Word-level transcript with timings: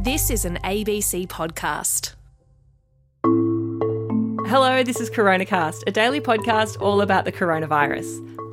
This 0.00 0.30
is 0.30 0.44
an 0.44 0.58
ABC 0.62 1.26
podcast. 1.26 2.14
Hello, 4.48 4.84
this 4.84 5.00
is 5.00 5.10
CoronaCast, 5.10 5.82
a 5.88 5.90
daily 5.90 6.20
podcast 6.20 6.80
all 6.80 7.00
about 7.00 7.24
the 7.24 7.32
coronavirus. 7.32 8.06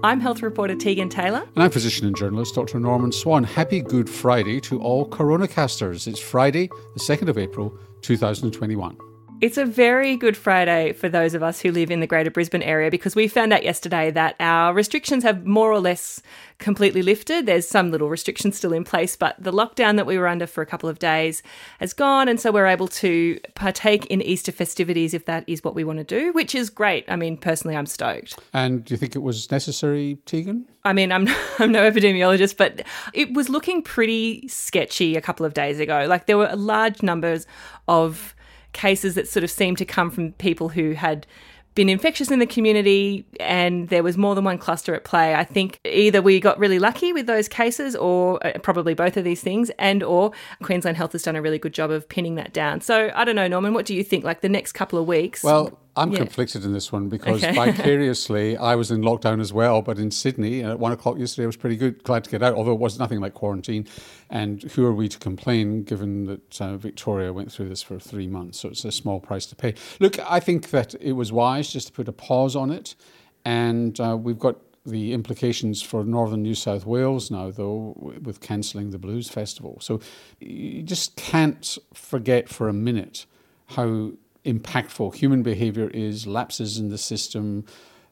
I'm 0.04 0.20
health 0.20 0.42
reporter 0.42 0.76
Tegan 0.76 1.08
Taylor. 1.08 1.48
And 1.54 1.64
I'm 1.64 1.70
physician 1.70 2.08
and 2.08 2.16
journalist 2.16 2.56
Dr. 2.56 2.80
Norman 2.80 3.12
Swan. 3.12 3.44
Happy 3.44 3.80
Good 3.80 4.10
Friday 4.10 4.60
to 4.62 4.82
all 4.82 5.08
CoronaCasters. 5.08 6.08
It's 6.08 6.20
Friday, 6.20 6.68
the 6.96 7.00
2nd 7.00 7.30
of 7.30 7.38
April, 7.38 7.78
2021. 8.02 8.98
It's 9.42 9.58
a 9.58 9.66
very 9.66 10.16
good 10.16 10.38
Friday 10.38 10.94
for 10.94 11.10
those 11.10 11.34
of 11.34 11.44
us 11.44 11.60
who 11.60 11.70
live 11.70 11.92
in 11.92 12.00
the 12.00 12.08
Greater 12.08 12.32
Brisbane 12.32 12.64
area 12.64 12.90
because 12.90 13.18
we 13.18 13.28
found 13.28 13.52
out 13.52 13.64
yesterday 13.64 14.10
that 14.12 14.36
our 14.40 14.74
restrictions 14.74 15.24
have 15.24 15.46
more 15.46 15.72
or 15.72 15.80
less 15.82 16.22
completely 16.58 17.02
lifted. 17.02 17.46
There's 17.46 17.68
some 17.68 17.92
little 17.92 18.08
restrictions 18.10 18.56
still 18.56 18.72
in 18.72 18.86
place, 18.86 19.18
but 19.18 19.36
the 19.38 19.52
lockdown 19.52 19.98
that 19.98 20.06
we 20.06 20.18
were 20.18 20.28
under 20.28 20.48
for 20.48 20.62
a 20.62 20.66
couple 20.66 20.88
of 20.88 21.00
days 21.00 21.44
has 21.82 21.92
gone. 21.92 22.30
And 22.30 22.40
so 22.40 22.50
we're 22.50 22.66
able 22.66 22.88
to 22.88 23.38
partake 23.56 24.06
in 24.06 24.22
Easter 24.22 24.54
festivities 24.54 25.14
if 25.14 25.26
that 25.26 25.44
is 25.48 25.64
what 25.66 25.76
we 25.76 25.84
want 25.84 26.00
to 26.00 26.06
do, 26.06 26.32
which 26.32 26.56
is 26.56 26.70
great. 26.70 27.04
I 27.10 27.18
mean, 27.18 27.36
personally, 27.36 27.76
I'm 27.76 27.88
stoked. 27.88 28.40
And 28.54 28.86
do 28.86 28.94
you 28.94 28.98
think 28.98 29.18
it 29.18 29.22
was 29.22 29.52
necessary, 29.52 30.18
Tegan? 30.26 30.66
I 30.86 30.94
mean, 30.94 31.12
I'm 31.12 31.28
I'm 31.60 31.74
no 31.74 31.90
epidemiologist, 31.90 32.56
but 32.56 32.84
it 33.14 33.34
was 33.34 33.50
looking 33.50 33.82
pretty 33.82 34.48
sketchy 34.48 35.18
a 35.18 35.22
couple 35.22 35.46
of 35.46 35.54
days 35.54 35.80
ago. 35.82 36.06
Like 36.08 36.26
there 36.26 36.38
were 36.38 36.56
large 36.56 37.04
numbers 37.04 37.46
of 37.88 38.35
cases 38.76 39.16
that 39.16 39.28
sort 39.28 39.44
of 39.44 39.50
seemed 39.50 39.80
to 39.80 39.86
come 39.86 40.12
from 40.12 40.34
people 40.34 40.70
who 40.70 40.92
had 40.92 41.26
been 41.74 41.90
infectious 41.90 42.32
in 42.32 42.40
the 42.40 42.46
community 42.46 43.26
and 43.40 43.90
there 43.90 44.02
was 44.02 44.18
more 44.18 44.34
than 44.34 44.46
one 44.46 44.58
cluster 44.58 44.96
at 44.96 45.04
play. 45.04 45.36
I 45.36 45.44
think 45.44 45.80
either 45.84 46.22
we 46.22 46.40
got 46.40 46.58
really 46.58 46.80
lucky 46.80 47.12
with 47.12 47.28
those 47.28 47.50
cases 47.50 47.96
or 47.98 48.46
uh, 48.46 48.58
probably 48.60 48.94
both 48.94 49.18
of 49.18 49.26
these 49.26 49.42
things 49.42 49.70
and 49.78 50.02
or 50.02 50.32
Queensland 50.64 50.96
Health 50.96 51.12
has 51.12 51.24
done 51.24 51.36
a 51.36 51.42
really 51.42 51.60
good 51.60 51.74
job 51.74 51.92
of 51.92 52.08
pinning 52.08 52.36
that 52.36 52.54
down. 52.54 52.80
So 52.80 53.12
I 53.14 53.26
don't 53.26 53.36
know 53.36 53.48
Norman, 53.48 53.74
what 53.74 53.86
do 53.86 53.94
you 53.94 54.06
think 54.06 54.24
like 54.24 54.40
the 54.40 54.50
next 54.50 54.72
couple 54.72 54.98
of 54.98 55.06
weeks? 55.06 55.44
Well, 55.44 55.78
I'm 55.98 56.12
yeah. 56.12 56.20
conflicted 56.20 56.66
in 56.66 56.74
this 56.74 56.92
one 56.92 57.08
because 57.08 57.44
okay. 57.44 57.54
vicariously 57.72 58.58
I 58.58 58.76
was 58.76 58.92
in 58.92 59.02
lockdown 59.02 59.40
as 59.40 59.54
well, 59.54 59.82
but 59.82 59.98
in 59.98 60.12
Sydney 60.12 60.62
and 60.62 60.72
at 60.72 60.80
one 60.80 60.92
o'clock 60.92 61.18
yesterday 61.18 61.46
I 61.46 61.48
was 61.48 61.56
pretty 61.56 61.78
good, 61.78 62.04
glad 62.04 62.24
to 62.26 62.30
get 62.30 62.44
out, 62.44 62.56
although 62.56 62.74
it 62.74 62.80
was 62.80 63.00
nothing 63.00 63.22
like 63.22 63.34
quarantine. 63.34 63.88
And 64.30 64.64
who 64.64 64.86
are 64.86 64.94
we 64.94 65.08
to 65.08 65.18
complain 65.18 65.84
given 65.84 66.26
that 66.26 66.62
uh, 66.62 66.78
Victoria 66.78 67.32
went 67.32 67.52
through 67.52 67.70
this 67.70 67.82
for 67.82 68.00
three 68.00 68.28
months? 68.28 68.60
So 68.60 68.70
it's 68.70 68.84
a 68.84 68.92
small 68.92 69.20
price 69.20 69.46
to 69.48 69.56
pay. 69.56 69.76
Look, 70.00 70.20
I 70.30 70.40
think 70.40 70.72
that 70.72 70.96
it 71.00 71.14
was 71.14 71.32
wise 71.32 71.72
just 71.72 71.88
to 71.88 71.94
put 71.94 72.08
a 72.08 72.14
pause 72.14 72.56
on 72.56 72.72
it. 72.72 72.96
And 73.46 74.00
uh, 74.00 74.18
we've 74.20 74.40
got 74.40 74.58
the 74.86 75.14
implications 75.14 75.82
for 75.82 76.04
northern 76.04 76.44
New 76.44 76.56
South 76.56 76.86
Wales 76.86 77.32
now, 77.32 77.52
though, 77.52 77.96
with 78.22 78.42
cancelling 78.42 78.92
the 78.92 79.00
Blues 79.00 79.30
Festival. 79.30 79.78
So 79.82 80.00
you 80.40 80.84
just 80.84 81.16
can't 81.16 81.78
forget 81.94 82.50
for 82.50 82.68
a 82.68 82.74
minute 82.74 83.26
how 83.70 84.12
impactful 84.46 85.16
human 85.16 85.44
behavior 85.44 85.90
is, 85.90 86.28
lapses 86.28 86.78
in 86.78 86.90
the 86.90 86.98
system. 86.98 87.66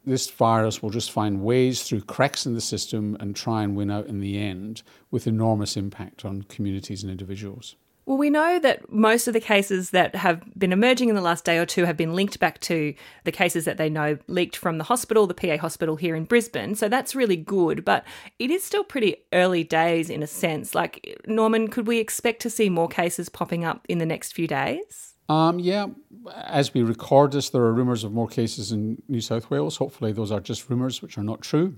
This 0.05 0.29
virus 0.29 0.81
will 0.81 0.89
just 0.89 1.11
find 1.11 1.41
ways 1.41 1.83
through 1.83 2.01
cracks 2.01 2.45
in 2.45 2.53
the 2.53 2.61
system 2.61 3.15
and 3.19 3.35
try 3.35 3.63
and 3.63 3.75
win 3.75 3.89
out 3.89 4.07
in 4.07 4.19
the 4.19 4.37
end 4.37 4.83
with 5.11 5.27
enormous 5.27 5.77
impact 5.77 6.25
on 6.25 6.43
communities 6.43 7.03
and 7.03 7.11
individuals. 7.11 7.75
Well, 8.05 8.17
we 8.17 8.29
know 8.29 8.59
that 8.59 8.91
most 8.91 9.29
of 9.29 9.33
the 9.33 9.39
cases 9.39 9.91
that 9.91 10.13
have 10.15 10.43
been 10.59 10.73
emerging 10.73 11.07
in 11.07 11.15
the 11.15 11.21
last 11.21 11.45
day 11.45 11.57
or 11.57 11.65
two 11.65 11.85
have 11.85 11.95
been 11.95 12.13
linked 12.13 12.37
back 12.37 12.59
to 12.61 12.93
the 13.23 13.31
cases 13.31 13.63
that 13.63 13.77
they 13.77 13.89
know 13.89 14.17
leaked 14.27 14.57
from 14.57 14.77
the 14.77 14.83
hospital, 14.83 15.25
the 15.25 15.33
PA 15.33 15.55
hospital 15.57 15.95
here 15.95 16.13
in 16.13 16.25
Brisbane. 16.25 16.75
So 16.75 16.89
that's 16.89 17.15
really 17.15 17.37
good, 17.37 17.85
but 17.85 18.03
it 18.39 18.51
is 18.51 18.61
still 18.61 18.83
pretty 18.83 19.15
early 19.31 19.63
days 19.63 20.09
in 20.09 20.21
a 20.21 20.27
sense. 20.27 20.75
Like, 20.75 21.17
Norman, 21.27 21.69
could 21.69 21.87
we 21.87 21.99
expect 21.99 22.41
to 22.41 22.49
see 22.49 22.69
more 22.69 22.89
cases 22.89 23.29
popping 23.29 23.63
up 23.63 23.85
in 23.87 23.99
the 23.99 24.05
next 24.05 24.33
few 24.33 24.47
days? 24.47 25.12
Um, 25.29 25.59
yeah, 25.59 25.87
as 26.35 26.73
we 26.73 26.83
record 26.83 27.31
this, 27.31 27.49
there 27.49 27.61
are 27.61 27.73
rumours 27.73 28.03
of 28.03 28.11
more 28.11 28.27
cases 28.27 28.71
in 28.71 29.01
New 29.07 29.21
South 29.21 29.49
Wales. 29.49 29.77
Hopefully, 29.77 30.11
those 30.11 30.31
are 30.31 30.39
just 30.39 30.69
rumours, 30.69 31.01
which 31.01 31.17
are 31.17 31.23
not 31.23 31.41
true. 31.41 31.75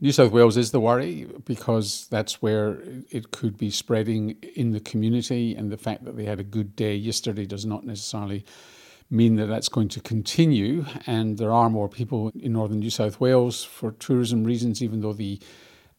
New 0.00 0.12
South 0.12 0.32
Wales 0.32 0.56
is 0.56 0.70
the 0.70 0.80
worry 0.80 1.26
because 1.44 2.08
that's 2.10 2.40
where 2.40 2.78
it 3.10 3.30
could 3.30 3.58
be 3.58 3.70
spreading 3.70 4.36
in 4.54 4.72
the 4.72 4.80
community, 4.80 5.54
and 5.54 5.70
the 5.70 5.76
fact 5.76 6.04
that 6.04 6.16
they 6.16 6.24
had 6.24 6.40
a 6.40 6.44
good 6.44 6.74
day 6.74 6.94
yesterday 6.94 7.44
does 7.44 7.66
not 7.66 7.84
necessarily 7.84 8.44
mean 9.10 9.36
that 9.36 9.46
that's 9.46 9.68
going 9.68 9.88
to 9.88 10.00
continue. 10.00 10.86
And 11.06 11.36
there 11.36 11.52
are 11.52 11.68
more 11.68 11.88
people 11.88 12.32
in 12.38 12.52
northern 12.52 12.78
New 12.78 12.90
South 12.90 13.20
Wales 13.20 13.62
for 13.64 13.92
tourism 13.92 14.44
reasons, 14.44 14.82
even 14.82 15.00
though 15.00 15.12
the 15.12 15.38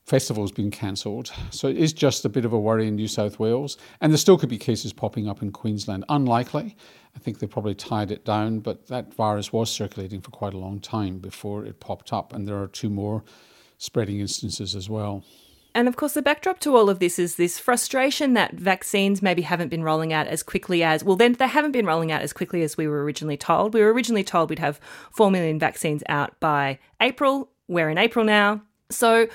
festival's 0.05 0.51
been 0.51 0.71
cancelled. 0.71 1.31
So 1.51 1.67
it 1.67 1.77
is 1.77 1.93
just 1.93 2.25
a 2.25 2.29
bit 2.29 2.45
of 2.45 2.53
a 2.53 2.59
worry 2.59 2.87
in 2.87 2.95
New 2.95 3.07
South 3.07 3.39
Wales. 3.39 3.77
And 3.99 4.11
there 4.11 4.17
still 4.17 4.37
could 4.37 4.49
be 4.49 4.57
cases 4.57 4.93
popping 4.93 5.27
up 5.27 5.41
in 5.41 5.51
Queensland. 5.51 6.05
Unlikely. 6.09 6.75
I 7.15 7.19
think 7.19 7.39
they 7.39 7.47
probably 7.47 7.75
tied 7.75 8.11
it 8.11 8.25
down, 8.25 8.59
but 8.59 8.87
that 8.87 9.13
virus 9.13 9.51
was 9.51 9.69
circulating 9.69 10.21
for 10.21 10.31
quite 10.31 10.53
a 10.53 10.57
long 10.57 10.79
time 10.79 11.19
before 11.19 11.65
it 11.65 11.79
popped 11.79 12.13
up. 12.13 12.33
And 12.33 12.47
there 12.47 12.61
are 12.61 12.67
two 12.67 12.89
more 12.89 13.23
spreading 13.77 14.19
instances 14.19 14.75
as 14.75 14.89
well. 14.89 15.23
And 15.73 15.87
of 15.87 15.95
course, 15.95 16.13
the 16.13 16.21
backdrop 16.21 16.59
to 16.59 16.75
all 16.75 16.89
of 16.89 16.99
this 16.99 17.17
is 17.17 17.35
this 17.35 17.57
frustration 17.57 18.33
that 18.33 18.53
vaccines 18.53 19.21
maybe 19.21 19.41
haven't 19.41 19.69
been 19.69 19.83
rolling 19.83 20.11
out 20.11 20.27
as 20.27 20.43
quickly 20.43 20.83
as, 20.83 21.03
well, 21.03 21.15
then 21.15 21.33
they 21.33 21.47
haven't 21.47 21.71
been 21.71 21.85
rolling 21.85 22.11
out 22.11 22.21
as 22.21 22.33
quickly 22.33 22.61
as 22.61 22.75
we 22.75 22.87
were 22.87 23.03
originally 23.03 23.37
told. 23.37 23.73
We 23.73 23.81
were 23.81 23.93
originally 23.93 24.23
told 24.23 24.49
we'd 24.49 24.59
have 24.59 24.79
4 25.11 25.31
million 25.31 25.59
vaccines 25.59 26.03
out 26.09 26.37
by 26.39 26.79
April. 26.99 27.49
We're 27.67 27.89
in 27.89 27.97
April 27.97 28.25
now. 28.25 28.61
So, 28.89 29.27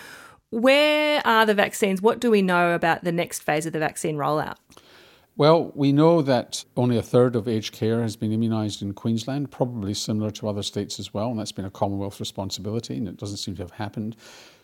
where 0.50 1.20
are 1.26 1.46
the 1.46 1.54
vaccines? 1.54 2.00
What 2.00 2.20
do 2.20 2.30
we 2.30 2.42
know 2.42 2.74
about 2.74 3.04
the 3.04 3.12
next 3.12 3.40
phase 3.40 3.66
of 3.66 3.72
the 3.72 3.78
vaccine 3.78 4.16
rollout? 4.16 4.56
Well, 5.38 5.70
we 5.74 5.92
know 5.92 6.22
that 6.22 6.64
only 6.78 6.96
a 6.96 7.02
third 7.02 7.36
of 7.36 7.46
aged 7.46 7.74
care 7.74 8.00
has 8.00 8.16
been 8.16 8.30
immunised 8.30 8.80
in 8.80 8.94
Queensland, 8.94 9.50
probably 9.50 9.92
similar 9.92 10.30
to 10.30 10.48
other 10.48 10.62
states 10.62 10.98
as 10.98 11.12
well, 11.12 11.30
and 11.30 11.38
that's 11.38 11.52
been 11.52 11.66
a 11.66 11.70
Commonwealth 11.70 12.20
responsibility, 12.20 12.96
and 12.96 13.06
it 13.06 13.18
doesn't 13.18 13.36
seem 13.36 13.54
to 13.56 13.62
have 13.62 13.72
happened. 13.72 14.16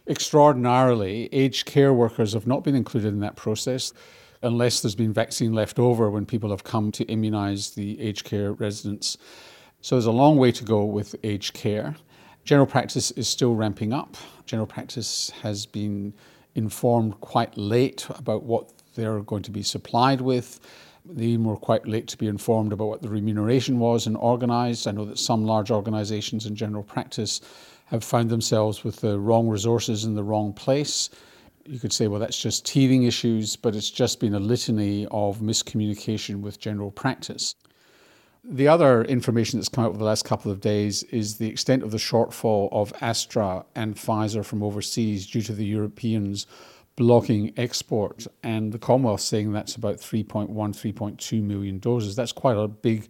Extraordinarily, 0.08 1.28
aged 1.30 1.66
care 1.66 1.92
workers 1.92 2.32
have 2.32 2.46
not 2.46 2.64
been 2.64 2.74
included 2.74 3.12
in 3.12 3.20
that 3.20 3.36
process 3.36 3.92
unless 4.42 4.80
there's 4.80 4.94
been 4.94 5.12
vaccine 5.12 5.52
left 5.52 5.78
over 5.78 6.10
when 6.10 6.24
people 6.26 6.50
have 6.50 6.64
come 6.64 6.90
to 6.90 7.04
immunise 7.04 7.74
the 7.74 8.00
aged 8.00 8.24
care 8.24 8.52
residents. 8.52 9.18
So 9.82 9.94
there's 9.94 10.06
a 10.06 10.10
long 10.10 10.38
way 10.38 10.52
to 10.52 10.64
go 10.64 10.84
with 10.84 11.14
aged 11.22 11.54
care. 11.54 11.96
General 12.44 12.66
practice 12.66 13.12
is 13.12 13.28
still 13.28 13.54
ramping 13.54 13.92
up. 13.92 14.16
General 14.46 14.66
practice 14.66 15.30
has 15.42 15.64
been 15.64 16.12
informed 16.56 17.20
quite 17.20 17.56
late 17.56 18.06
about 18.10 18.42
what 18.42 18.72
they're 18.94 19.20
going 19.20 19.44
to 19.44 19.52
be 19.52 19.62
supplied 19.62 20.20
with. 20.20 20.58
They 21.04 21.36
were 21.36 21.56
quite 21.56 21.86
late 21.86 22.08
to 22.08 22.18
be 22.18 22.26
informed 22.26 22.72
about 22.72 22.88
what 22.88 23.02
the 23.02 23.08
remuneration 23.08 23.78
was 23.78 24.06
and 24.06 24.16
organised. 24.16 24.88
I 24.88 24.90
know 24.90 25.04
that 25.04 25.20
some 25.20 25.44
large 25.44 25.70
organisations 25.70 26.46
in 26.46 26.56
general 26.56 26.82
practice 26.82 27.40
have 27.86 28.02
found 28.02 28.28
themselves 28.28 28.82
with 28.82 28.96
the 28.96 29.20
wrong 29.20 29.48
resources 29.48 30.04
in 30.04 30.14
the 30.14 30.24
wrong 30.24 30.52
place. 30.52 31.10
You 31.64 31.78
could 31.78 31.92
say, 31.92 32.08
well, 32.08 32.18
that's 32.18 32.40
just 32.40 32.66
teething 32.66 33.04
issues, 33.04 33.54
but 33.54 33.76
it's 33.76 33.90
just 33.90 34.18
been 34.18 34.34
a 34.34 34.40
litany 34.40 35.06
of 35.12 35.38
miscommunication 35.38 36.40
with 36.40 36.58
general 36.58 36.90
practice. 36.90 37.54
The 38.44 38.66
other 38.66 39.04
information 39.04 39.60
that's 39.60 39.68
come 39.68 39.84
out 39.84 39.90
over 39.90 39.98
the 39.98 40.04
last 40.04 40.24
couple 40.24 40.50
of 40.50 40.60
days 40.60 41.04
is 41.04 41.36
the 41.36 41.48
extent 41.48 41.84
of 41.84 41.92
the 41.92 41.96
shortfall 41.96 42.68
of 42.72 42.92
Astra 43.00 43.64
and 43.76 43.94
Pfizer 43.94 44.44
from 44.44 44.64
overseas 44.64 45.28
due 45.28 45.42
to 45.42 45.52
the 45.52 45.64
Europeans 45.64 46.48
blocking 46.96 47.52
export, 47.56 48.26
and 48.42 48.72
the 48.72 48.80
Commonwealth 48.80 49.20
saying 49.20 49.52
that's 49.52 49.76
about 49.76 49.96
3.1, 49.98 50.48
3.2 50.50 51.40
million 51.40 51.78
doses. 51.78 52.16
That's 52.16 52.32
quite 52.32 52.56
a 52.56 52.66
big 52.66 53.08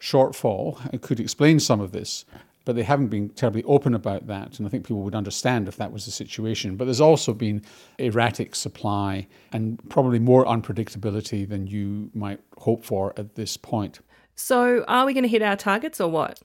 shortfall. 0.00 0.78
It 0.94 1.02
could 1.02 1.20
explain 1.20 1.60
some 1.60 1.80
of 1.80 1.92
this, 1.92 2.24
but 2.64 2.74
they 2.74 2.84
haven't 2.84 3.08
been 3.08 3.28
terribly 3.28 3.64
open 3.64 3.94
about 3.94 4.26
that. 4.28 4.58
And 4.58 4.66
I 4.66 4.70
think 4.70 4.86
people 4.86 5.02
would 5.02 5.14
understand 5.14 5.68
if 5.68 5.76
that 5.76 5.92
was 5.92 6.06
the 6.06 6.10
situation. 6.10 6.76
But 6.76 6.86
there's 6.86 7.02
also 7.02 7.34
been 7.34 7.62
erratic 7.98 8.54
supply 8.54 9.26
and 9.52 9.78
probably 9.90 10.18
more 10.18 10.46
unpredictability 10.46 11.46
than 11.46 11.66
you 11.66 12.10
might 12.14 12.40
hope 12.56 12.82
for 12.82 13.12
at 13.18 13.34
this 13.34 13.58
point. 13.58 14.00
So, 14.36 14.84
are 14.88 15.06
we 15.06 15.14
going 15.14 15.22
to 15.22 15.28
hit 15.28 15.42
our 15.42 15.56
targets 15.56 16.00
or 16.00 16.10
what? 16.10 16.42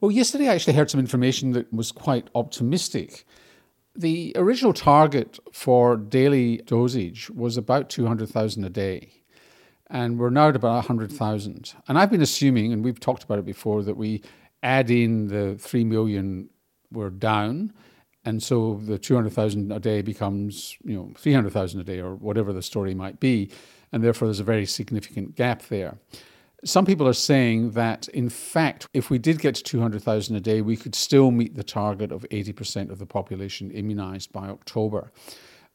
Well, 0.00 0.10
yesterday 0.10 0.48
I 0.48 0.54
actually 0.54 0.74
heard 0.74 0.90
some 0.90 1.00
information 1.00 1.52
that 1.52 1.72
was 1.72 1.90
quite 1.90 2.28
optimistic. 2.34 3.24
The 3.96 4.32
original 4.36 4.72
target 4.72 5.38
for 5.52 5.96
daily 5.96 6.58
dosage 6.58 7.30
was 7.30 7.56
about 7.56 7.90
200,000 7.90 8.64
a 8.64 8.68
day, 8.70 9.12
and 9.88 10.18
we're 10.18 10.30
now 10.30 10.48
at 10.48 10.56
about 10.56 10.74
100,000. 10.74 11.74
And 11.88 11.98
I've 11.98 12.10
been 12.10 12.22
assuming, 12.22 12.72
and 12.72 12.84
we've 12.84 13.00
talked 13.00 13.24
about 13.24 13.38
it 13.38 13.46
before, 13.46 13.82
that 13.82 13.96
we 13.96 14.22
add 14.62 14.90
in 14.90 15.28
the 15.28 15.56
3 15.58 15.84
million 15.84 16.50
we're 16.92 17.10
down, 17.10 17.72
and 18.24 18.42
so 18.42 18.80
the 18.84 18.98
200,000 18.98 19.72
a 19.72 19.80
day 19.80 20.02
becomes, 20.02 20.76
you 20.84 20.94
know, 20.94 21.12
300,000 21.16 21.80
a 21.80 21.84
day 21.84 22.00
or 22.00 22.14
whatever 22.16 22.52
the 22.52 22.62
story 22.62 22.94
might 22.94 23.18
be, 23.18 23.50
and 23.92 24.04
therefore 24.04 24.28
there's 24.28 24.40
a 24.40 24.44
very 24.44 24.66
significant 24.66 25.36
gap 25.36 25.62
there. 25.68 25.98
Some 26.64 26.84
people 26.84 27.08
are 27.08 27.14
saying 27.14 27.70
that, 27.70 28.08
in 28.08 28.28
fact, 28.28 28.86
if 28.92 29.08
we 29.08 29.18
did 29.18 29.38
get 29.38 29.54
to 29.54 29.62
200,000 29.62 30.36
a 30.36 30.40
day, 30.40 30.60
we 30.60 30.76
could 30.76 30.94
still 30.94 31.30
meet 31.30 31.56
the 31.56 31.64
target 31.64 32.12
of 32.12 32.26
80% 32.30 32.90
of 32.90 32.98
the 32.98 33.06
population 33.06 33.70
immunized 33.70 34.30
by 34.32 34.48
October. 34.48 35.10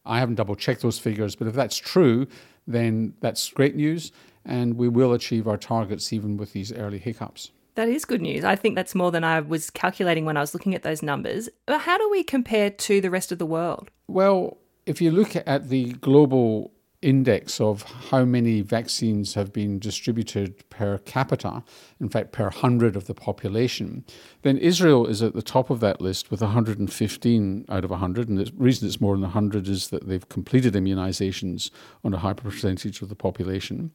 I 0.06 0.20
haven't 0.20 0.36
double 0.36 0.56
checked 0.56 0.82
those 0.84 1.00
figures, 1.00 1.36
but 1.36 1.48
if 1.48 1.56
that's 1.56 1.78
true, 1.78 2.28
then 2.68 3.16
that's 3.20 3.50
great 3.50 3.76
news. 3.76 4.12
and 4.46 4.78
we 4.78 4.88
will 4.88 5.14
achieve 5.14 5.48
our 5.48 5.58
targets 5.58 6.14
even 6.14 6.38
with 6.38 6.54
these 6.54 6.72
early 6.72 7.00
hiccups. 7.00 7.52
That 7.76 7.90
is 7.90 8.06
good 8.06 8.22
news. 8.22 8.44
I 8.44 8.56
think 8.56 8.76
that's 8.76 8.96
more 8.96 9.12
than 9.12 9.24
I 9.24 9.40
was 9.42 9.70
calculating 9.70 10.24
when 10.24 10.38
I 10.38 10.40
was 10.40 10.54
looking 10.54 10.76
at 10.76 10.84
those 10.84 11.02
numbers. 11.02 11.50
But 11.66 11.82
how 11.82 11.98
do 11.98 12.10
we 12.10 12.24
compare 12.24 12.70
to 12.70 13.02
the 13.02 13.10
rest 13.10 13.32
of 13.32 13.40
the 13.40 13.46
world? 13.46 13.90
Well, 14.08 14.58
if 14.86 15.02
you 15.02 15.12
look 15.12 15.36
at 15.36 15.70
the 15.70 15.94
global 15.94 16.72
index 17.06 17.62
of 17.62 17.84
how 18.10 18.25
many 18.25 18.62
vaccines 18.62 19.36
have 19.36 19.54
been 19.54 19.78
distributed 19.78 20.68
per 20.69 20.98
capita, 21.00 21.63
in 22.02 22.10
fact, 22.10 22.31
per 22.31 22.46
100 22.46 22.96
of 22.96 23.06
the 23.06 23.13
population, 23.13 24.04
then 24.42 24.57
Israel 24.57 25.06
is 25.06 25.22
at 25.22 25.36
the 25.36 25.42
top 25.42 25.69
of 25.69 25.80
that 25.81 26.02
list 26.02 26.31
with 26.31 26.42
115 26.42 27.66
out 27.69 27.84
of 27.84 27.92
100. 27.92 28.28
And 28.28 28.40
the 28.40 28.52
reason 28.57 28.88
it's 28.88 29.00
more 29.00 29.13
than 29.13 29.22
100 29.22 29.68
is 29.68 29.90
that 29.90 30.07
they've 30.07 30.28
completed 30.30 30.74
immunizations 30.74 31.69
on 32.04 32.13
a 32.13 32.18
high 32.18 32.34
percentage 32.34 33.02
of 33.02 33.10
the 33.10 33.16
population. 33.16 33.92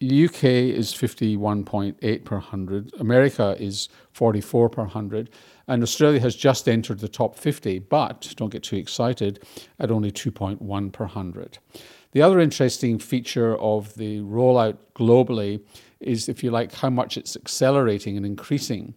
UK 0.00 0.44
is 0.44 0.94
51.8 0.94 2.24
per 2.24 2.36
100, 2.36 2.94
America 3.00 3.56
is 3.58 3.88
44 4.12 4.68
per 4.68 4.82
100, 4.82 5.28
and 5.66 5.82
Australia 5.82 6.20
has 6.20 6.36
just 6.36 6.68
entered 6.68 7.00
the 7.00 7.08
top 7.08 7.36
50, 7.36 7.80
but 7.80 8.32
don't 8.36 8.52
get 8.52 8.62
too 8.62 8.76
excited, 8.76 9.42
at 9.80 9.90
only 9.90 10.12
2.1 10.12 10.92
per 10.92 11.04
100. 11.04 11.58
The 12.12 12.22
other 12.22 12.40
interesting 12.40 12.98
feature 12.98 13.56
of 13.58 13.94
the 13.94 14.20
rollout 14.20 14.78
globally 14.94 15.62
is, 16.00 16.28
if 16.28 16.42
you 16.42 16.50
like, 16.50 16.74
how 16.74 16.90
much 16.90 17.16
it's 17.16 17.36
accelerating 17.36 18.16
and 18.16 18.24
increasing. 18.24 18.94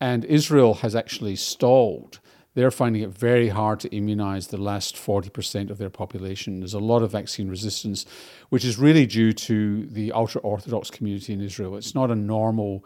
And 0.00 0.24
Israel 0.24 0.74
has 0.74 0.96
actually 0.96 1.36
stalled. 1.36 2.20
They're 2.54 2.70
finding 2.72 3.02
it 3.02 3.10
very 3.10 3.50
hard 3.50 3.78
to 3.80 3.94
immunize 3.94 4.48
the 4.48 4.56
last 4.56 4.96
40% 4.96 5.70
of 5.70 5.78
their 5.78 5.90
population. 5.90 6.58
There's 6.58 6.74
a 6.74 6.80
lot 6.80 7.02
of 7.02 7.12
vaccine 7.12 7.48
resistance, 7.48 8.04
which 8.48 8.64
is 8.64 8.78
really 8.78 9.06
due 9.06 9.32
to 9.32 9.86
the 9.86 10.10
ultra 10.10 10.40
Orthodox 10.40 10.90
community 10.90 11.32
in 11.32 11.40
Israel. 11.40 11.76
It's 11.76 11.94
not 11.94 12.10
a 12.10 12.16
normal 12.16 12.84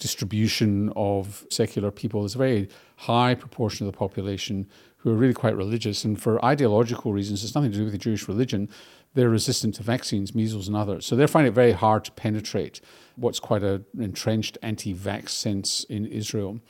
distribution 0.00 0.92
of 0.96 1.46
secular 1.50 1.92
people. 1.92 2.22
There's 2.22 2.34
a 2.34 2.38
very 2.38 2.68
high 2.96 3.36
proportion 3.36 3.86
of 3.86 3.92
the 3.92 3.96
population 3.96 4.68
who 4.96 5.10
are 5.10 5.14
really 5.14 5.34
quite 5.34 5.56
religious. 5.56 6.04
And 6.04 6.20
for 6.20 6.44
ideological 6.44 7.12
reasons, 7.12 7.44
it's 7.44 7.54
nothing 7.54 7.70
to 7.70 7.78
do 7.78 7.84
with 7.84 7.92
the 7.92 7.98
Jewish 7.98 8.26
religion 8.26 8.68
they're 9.14 9.28
resistant 9.28 9.74
to 9.76 9.82
vaccines, 9.82 10.34
measles 10.34 10.68
and 10.68 10.76
others. 10.76 11.04
So 11.06 11.16
they're 11.16 11.28
finding 11.28 11.52
it 11.52 11.54
very 11.54 11.72
hard 11.72 12.04
to 12.04 12.12
penetrate 12.12 12.80
what's 13.16 13.40
quite 13.40 13.62
an 13.62 13.84
entrenched 13.98 14.56
anti-vax 14.62 15.30
sense 15.30 15.84
in 15.84 16.06
Israel. 16.06 16.60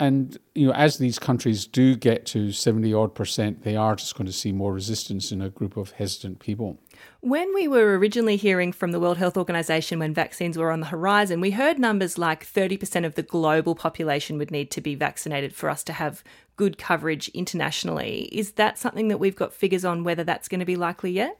And 0.00 0.38
you 0.54 0.66
know, 0.66 0.72
as 0.72 0.96
these 0.96 1.18
countries 1.18 1.66
do 1.66 1.94
get 1.94 2.24
to 2.26 2.52
70 2.52 2.94
odd 2.94 3.14
percent, 3.14 3.64
they 3.64 3.76
are 3.76 3.94
just 3.94 4.16
going 4.16 4.26
to 4.26 4.32
see 4.32 4.50
more 4.50 4.72
resistance 4.72 5.30
in 5.30 5.42
a 5.42 5.50
group 5.50 5.76
of 5.76 5.92
hesitant 5.92 6.40
people. 6.40 6.78
When 7.20 7.52
we 7.54 7.68
were 7.68 7.98
originally 7.98 8.36
hearing 8.36 8.72
from 8.72 8.92
the 8.92 8.98
World 8.98 9.18
Health 9.18 9.36
Organization 9.36 9.98
when 9.98 10.14
vaccines 10.14 10.56
were 10.56 10.70
on 10.70 10.80
the 10.80 10.86
horizon, 10.86 11.38
we 11.38 11.50
heard 11.50 11.78
numbers 11.78 12.16
like 12.16 12.46
30% 12.46 13.04
of 13.04 13.14
the 13.14 13.22
global 13.22 13.74
population 13.74 14.38
would 14.38 14.50
need 14.50 14.70
to 14.70 14.80
be 14.80 14.94
vaccinated 14.94 15.54
for 15.54 15.68
us 15.68 15.84
to 15.84 15.92
have 15.92 16.24
good 16.56 16.78
coverage 16.78 17.28
internationally. 17.28 18.30
Is 18.32 18.52
that 18.52 18.78
something 18.78 19.08
that 19.08 19.18
we've 19.18 19.36
got 19.36 19.52
figures 19.52 19.84
on 19.84 20.02
whether 20.02 20.24
that's 20.24 20.48
going 20.48 20.60
to 20.60 20.66
be 20.66 20.76
likely 20.76 21.12
yet? 21.12 21.38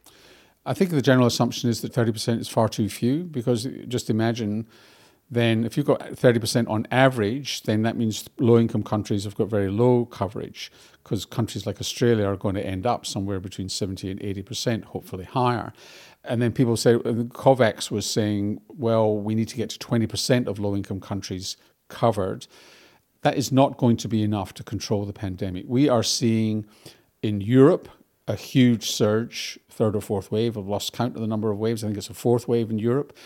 I 0.66 0.74
think 0.74 0.90
the 0.90 1.00
general 1.00 1.26
assumption 1.26 1.70
is 1.70 1.80
that 1.80 1.94
30% 1.94 2.40
is 2.40 2.48
far 2.48 2.68
too 2.68 2.90
few 2.90 3.24
because 3.24 3.66
just 3.88 4.10
imagine 4.10 4.68
then 5.30 5.64
if 5.64 5.76
you've 5.76 5.86
got 5.86 6.00
30% 6.00 6.68
on 6.68 6.86
average, 6.90 7.62
then 7.62 7.82
that 7.82 7.96
means 7.96 8.28
low 8.38 8.58
income 8.58 8.82
countries 8.82 9.24
have 9.24 9.36
got 9.36 9.48
very 9.48 9.70
low 9.70 10.04
coverage 10.06 10.72
because 11.04 11.24
countries 11.24 11.66
like 11.66 11.80
Australia 11.80 12.26
are 12.26 12.36
going 12.36 12.56
to 12.56 12.66
end 12.66 12.84
up 12.84 13.06
somewhere 13.06 13.38
between 13.38 13.68
70 13.68 14.10
and 14.10 14.20
80%, 14.20 14.84
hopefully 14.84 15.24
higher. 15.24 15.72
And 16.24 16.42
then 16.42 16.52
people 16.52 16.76
say, 16.76 16.94
uh, 16.94 16.98
COVAX 16.98 17.90
was 17.90 18.06
saying, 18.06 18.60
well, 18.68 19.16
we 19.16 19.34
need 19.34 19.48
to 19.48 19.56
get 19.56 19.70
to 19.70 19.78
20% 19.78 20.48
of 20.48 20.58
low 20.58 20.74
income 20.74 21.00
countries 21.00 21.56
covered. 21.88 22.46
That 23.22 23.36
is 23.36 23.52
not 23.52 23.76
going 23.76 23.98
to 23.98 24.08
be 24.08 24.22
enough 24.22 24.52
to 24.54 24.64
control 24.64 25.04
the 25.04 25.12
pandemic. 25.12 25.64
We 25.68 25.88
are 25.88 26.02
seeing 26.02 26.66
in 27.22 27.40
Europe 27.40 27.88
a 28.26 28.34
huge 28.34 28.90
surge, 28.90 29.58
third 29.68 29.94
or 29.96 30.00
fourth 30.00 30.30
wave. 30.30 30.58
I've 30.58 30.66
lost 30.66 30.92
count 30.92 31.14
of 31.14 31.20
the 31.20 31.26
number 31.26 31.50
of 31.50 31.58
waves. 31.58 31.82
I 31.82 31.88
think 31.88 31.98
it's 31.98 32.10
a 32.10 32.14
fourth 32.14 32.48
wave 32.48 32.70
in 32.70 32.78
Europe. 32.78 33.16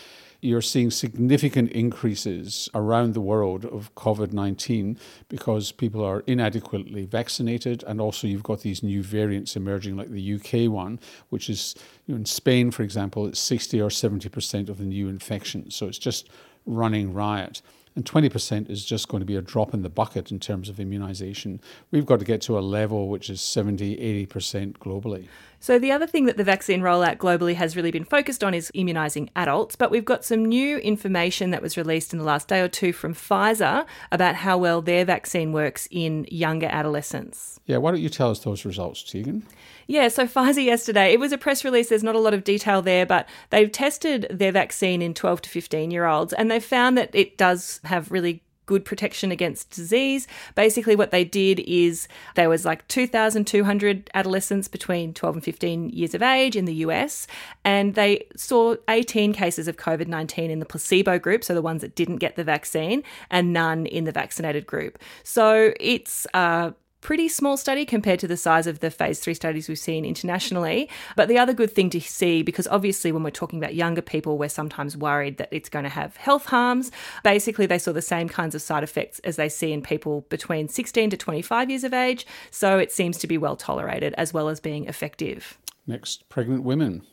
You're 0.45 0.61
seeing 0.61 0.91
significant 0.91 1.71
increases 1.71 2.69
around 2.75 3.15
the 3.15 3.21
world 3.21 3.65
of 3.65 3.93
COVID 3.95 4.31
19 4.31 4.99
because 5.27 5.71
people 5.71 6.05
are 6.05 6.23
inadequately 6.27 7.05
vaccinated. 7.05 7.83
And 7.87 7.99
also, 7.99 8.27
you've 8.27 8.43
got 8.43 8.61
these 8.61 8.83
new 8.83 9.01
variants 9.01 9.55
emerging, 9.55 9.97
like 9.97 10.09
the 10.09 10.35
UK 10.35 10.71
one, 10.71 10.99
which 11.29 11.49
is 11.49 11.73
you 12.05 12.13
know, 12.13 12.19
in 12.19 12.25
Spain, 12.25 12.69
for 12.69 12.83
example, 12.83 13.25
it's 13.25 13.39
60 13.39 13.81
or 13.81 13.89
70% 13.89 14.69
of 14.69 14.77
the 14.77 14.85
new 14.85 15.07
infections. 15.07 15.75
So 15.75 15.87
it's 15.87 15.97
just 15.97 16.29
running 16.67 17.11
riot 17.11 17.63
and 17.95 18.03
20% 18.03 18.69
is 18.69 18.83
just 18.83 19.07
going 19.07 19.21
to 19.21 19.25
be 19.25 19.35
a 19.35 19.41
drop 19.41 19.73
in 19.73 19.81
the 19.81 19.89
bucket 19.89 20.31
in 20.31 20.39
terms 20.39 20.67
of 20.67 20.79
immunization. 20.79 21.61
We've 21.91 22.05
got 22.05 22.19
to 22.19 22.25
get 22.25 22.41
to 22.41 22.57
a 22.57 22.61
level 22.61 23.07
which 23.07 23.29
is 23.29 23.41
70, 23.41 24.27
80% 24.27 24.73
globally. 24.79 25.27
So, 25.61 25.79
the 25.79 25.91
other 25.91 26.05
thing 26.05 26.25
that 26.25 26.37
the 26.37 26.43
vaccine 26.43 26.81
rollout 26.81 27.17
globally 27.17 27.55
has 27.55 27.75
really 27.75 27.91
been 27.91 28.03
focused 28.03 28.43
on 28.43 28.53
is 28.53 28.69
immunising 28.75 29.29
adults. 29.35 29.75
But 29.75 29.89
we've 29.89 30.05
got 30.05 30.23
some 30.23 30.45
new 30.45 30.77
information 30.77 31.51
that 31.51 31.61
was 31.61 31.77
released 31.77 32.13
in 32.13 32.19
the 32.19 32.25
last 32.25 32.47
day 32.47 32.61
or 32.61 32.67
two 32.67 32.93
from 32.93 33.15
Pfizer 33.15 33.85
about 34.11 34.35
how 34.35 34.57
well 34.57 34.81
their 34.81 35.05
vaccine 35.05 35.53
works 35.53 35.87
in 35.89 36.27
younger 36.29 36.67
adolescents. 36.67 37.59
Yeah, 37.65 37.77
why 37.77 37.91
don't 37.91 38.01
you 38.01 38.09
tell 38.09 38.29
us 38.29 38.39
those 38.39 38.65
results, 38.65 39.01
Tegan? 39.01 39.43
Yeah, 39.87 40.07
so 40.07 40.25
Pfizer 40.27 40.63
yesterday, 40.63 41.13
it 41.13 41.19
was 41.19 41.31
a 41.31 41.37
press 41.37 41.63
release. 41.63 41.89
There's 41.89 42.03
not 42.03 42.15
a 42.15 42.19
lot 42.19 42.33
of 42.33 42.43
detail 42.43 42.81
there, 42.81 43.05
but 43.05 43.27
they've 43.49 43.71
tested 43.71 44.27
their 44.29 44.51
vaccine 44.51 45.01
in 45.01 45.13
12 45.13 45.43
to 45.43 45.49
15 45.49 45.91
year 45.91 46.05
olds 46.05 46.33
and 46.33 46.49
they 46.49 46.59
found 46.59 46.97
that 46.97 47.09
it 47.13 47.37
does 47.37 47.79
have 47.83 48.11
really 48.11 48.41
good 48.65 48.85
protection 48.85 49.31
against 49.31 49.69
disease. 49.69 50.27
Basically, 50.55 50.95
what 50.95 51.11
they 51.11 51.23
did 51.23 51.59
is 51.61 52.07
there 52.35 52.49
was 52.49 52.65
like 52.65 52.87
2,200 52.87 54.09
adolescents 54.13 54.67
between 54.67 55.13
12 55.13 55.35
and 55.35 55.43
15 55.43 55.89
years 55.89 56.13
of 56.13 56.21
age 56.21 56.55
in 56.55 56.65
the 56.65 56.73
US, 56.75 57.27
and 57.63 57.95
they 57.95 58.25
saw 58.35 58.75
18 58.89 59.33
cases 59.33 59.67
of 59.67 59.77
COVID 59.77 60.07
19 60.07 60.49
in 60.49 60.59
the 60.59 60.65
placebo 60.65 61.19
group, 61.19 61.43
so 61.43 61.53
the 61.53 61.61
ones 61.61 61.81
that 61.81 61.95
didn't 61.95 62.17
get 62.17 62.35
the 62.35 62.43
vaccine, 62.43 63.03
and 63.29 63.53
none 63.53 63.85
in 63.85 64.05
the 64.05 64.11
vaccinated 64.11 64.65
group. 64.65 64.99
So 65.23 65.73
it's 65.79 66.25
uh, 66.33 66.71
pretty 67.05 67.29
small 67.29 67.55
study 67.55 67.85
compared 67.85 68.19
to 68.19 68.27
the 68.27 68.35
size 68.35 68.65
of 68.65 68.79
the 68.79 68.89
phase 68.89 69.19
three 69.19 69.35
studies 69.35 69.69
we've 69.69 69.77
seen 69.77 70.03
internationally. 70.03 70.89
But 71.15 71.27
the 71.27 71.37
other 71.37 71.53
good 71.53 71.69
thing 71.69 71.91
to 71.91 72.01
see, 72.01 72.41
because 72.41 72.67
obviously 72.69 73.11
when 73.11 73.21
we're 73.21 73.29
talking 73.29 73.59
about 73.59 73.75
younger 73.75 74.01
people, 74.01 74.39
we're 74.39 74.49
sometimes 74.49 74.97
worried 74.97 75.37
that 75.37 75.49
it's 75.51 75.69
going 75.69 75.83
to 75.83 75.89
have 75.89 76.17
health 76.17 76.45
harms. 76.45 76.91
Basically, 77.23 77.67
they 77.67 77.77
saw 77.77 77.91
the 77.91 78.01
same 78.01 78.27
kinds 78.27 78.55
of 78.55 78.63
side 78.63 78.81
effects 78.81 79.19
as 79.19 79.35
they 79.35 79.49
see 79.49 79.71
in 79.71 79.83
people 79.83 80.21
between 80.29 80.67
16 80.67 81.11
to 81.11 81.17
25 81.17 81.69
years 81.69 81.83
of 81.83 81.93
age. 81.93 82.25
So 82.49 82.79
it 82.79 82.91
seems 82.91 83.19
to 83.19 83.27
be 83.27 83.37
well 83.37 83.55
tolerated 83.55 84.15
as 84.17 84.33
well 84.33 84.49
as 84.49 84.59
being 84.59 84.87
effective. 84.87 85.59
Next, 85.85 86.27
pregnant 86.27 86.63
women. 86.63 87.03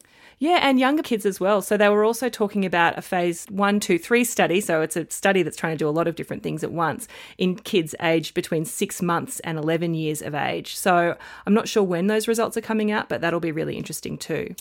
Yeah, 0.43 0.59
and 0.61 0.81
younger 0.81 1.05
kids 1.05 1.25
as 1.25 1.39
well. 1.39 1.63
So 1.63 1.77
they 1.77 1.89
were 1.89 2.03
also 2.03 2.29
talking 2.29 2.65
about 2.65 2.99
a 2.99 3.01
phase 3.01 3.47
one, 3.49 3.79
two, 3.79 3.97
three 3.97 4.25
study. 4.25 4.61
So 4.61 4.83
it's 4.83 4.97
a 4.97 5.09
study 5.09 5.45
that's 5.45 5.57
trying 5.57 5.75
to 5.75 5.79
do 5.79 5.89
a 5.89 5.95
lot 5.95 6.09
of 6.09 6.17
different 6.17 6.43
things 6.43 6.65
at 6.65 6.73
once 6.73 7.07
in 7.39 7.55
kids 7.55 7.95
aged 8.03 8.35
between 8.35 8.65
six 8.65 9.01
months 9.01 9.39
and 9.45 9.57
11 9.57 9.95
years 9.95 10.21
of 10.21 10.35
age. 10.35 10.75
So 10.77 11.17
I'm 11.47 11.55
not 11.55 11.69
sure 11.69 11.85
when 11.85 12.09
those 12.09 12.27
results 12.27 12.57
are 12.57 12.61
coming 12.61 12.91
out, 12.91 13.09
but 13.09 13.21
that'll 13.21 13.39
be 13.39 13.53
really 13.53 13.77
interesting 13.77 14.19
too. 14.19 14.57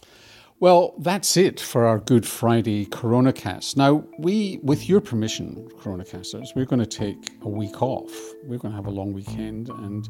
Well, 0.60 0.94
that's 1.00 1.36
it 1.36 1.60
for 1.60 1.88
our 1.88 1.98
Good 1.98 2.28
Friday 2.28 2.86
Coronacast. 2.86 3.76
Now, 3.76 4.04
we, 4.20 4.60
with 4.62 4.88
your 4.88 5.02
permission, 5.02 5.68
Coronacasters, 5.80 6.50
we're 6.56 6.66
going 6.66 6.86
to 6.86 6.86
take 6.86 7.32
a 7.42 7.50
week 7.50 7.82
off. 7.82 8.12
We're 8.44 8.60
going 8.60 8.72
to 8.72 8.76
have 8.76 8.86
a 8.86 8.92
long 8.92 9.12
weekend, 9.14 9.70
and 9.70 10.08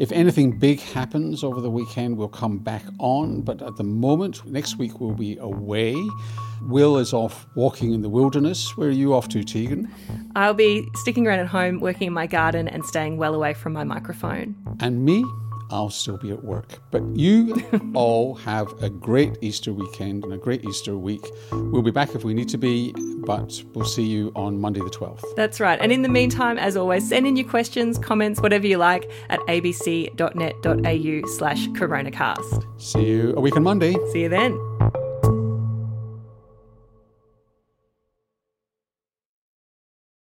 if 0.00 0.10
anything 0.12 0.50
big 0.52 0.80
happens 0.80 1.44
over 1.44 1.60
the 1.60 1.70
weekend, 1.70 2.16
we'll 2.16 2.26
come 2.26 2.56
back 2.56 2.82
on. 2.98 3.42
But 3.42 3.60
at 3.60 3.76
the 3.76 3.84
moment, 3.84 4.46
next 4.46 4.78
week 4.78 4.98
we'll 4.98 5.12
be 5.12 5.36
away. 5.36 5.94
Will 6.62 6.96
is 6.96 7.12
off 7.12 7.46
walking 7.54 7.92
in 7.92 8.00
the 8.00 8.08
wilderness. 8.08 8.78
Where 8.78 8.88
are 8.88 8.92
you 8.92 9.12
off 9.12 9.28
to, 9.28 9.44
Tegan? 9.44 9.92
I'll 10.34 10.54
be 10.54 10.88
sticking 10.94 11.26
around 11.26 11.40
at 11.40 11.48
home, 11.48 11.80
working 11.80 12.06
in 12.06 12.14
my 12.14 12.26
garden, 12.26 12.66
and 12.66 12.82
staying 12.82 13.18
well 13.18 13.34
away 13.34 13.52
from 13.52 13.74
my 13.74 13.84
microphone. 13.84 14.56
And 14.80 15.04
me? 15.04 15.22
I'll 15.70 15.90
still 15.90 16.16
be 16.16 16.30
at 16.30 16.44
work. 16.44 16.78
But 16.90 17.02
you 17.16 17.62
all 17.94 18.34
have 18.36 18.72
a 18.82 18.90
great 18.90 19.38
Easter 19.40 19.72
weekend 19.72 20.24
and 20.24 20.32
a 20.32 20.38
great 20.38 20.64
Easter 20.64 20.96
week. 20.96 21.26
We'll 21.52 21.82
be 21.82 21.90
back 21.90 22.14
if 22.14 22.24
we 22.24 22.34
need 22.34 22.48
to 22.50 22.58
be, 22.58 22.92
but 23.24 23.62
we'll 23.74 23.84
see 23.84 24.04
you 24.04 24.32
on 24.34 24.60
Monday 24.60 24.80
the 24.80 24.86
12th. 24.86 25.22
That's 25.36 25.60
right. 25.60 25.78
And 25.80 25.92
in 25.92 26.02
the 26.02 26.08
meantime, 26.08 26.58
as 26.58 26.76
always, 26.76 27.08
send 27.08 27.26
in 27.26 27.36
your 27.36 27.48
questions, 27.48 27.98
comments, 27.98 28.40
whatever 28.40 28.66
you 28.66 28.78
like 28.78 29.10
at 29.28 29.40
abc.net.au 29.40 31.28
slash 31.28 31.68
coronacast. 31.68 32.80
See 32.80 33.06
you 33.06 33.34
a 33.36 33.40
week 33.40 33.56
on 33.56 33.62
Monday. 33.62 33.96
See 34.12 34.22
you 34.22 34.28
then. 34.28 34.69